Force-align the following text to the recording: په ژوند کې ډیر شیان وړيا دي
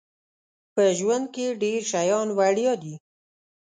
په 0.73 0.83
ژوند 0.97 1.25
کې 1.35 1.47
ډیر 1.61 1.79
شیان 1.91 2.27
وړيا 2.37 2.73
دي 2.83 2.95